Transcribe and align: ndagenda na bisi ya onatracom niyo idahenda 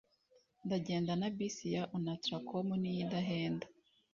ndagenda 0.65 1.11
na 1.19 1.29
bisi 1.35 1.67
ya 1.75 1.83
onatracom 1.95 2.67
niyo 2.77 2.99
idahenda 3.05 3.65